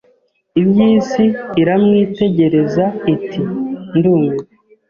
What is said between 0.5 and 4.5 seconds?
Imbyisi iramwitegereza iti ndumiwe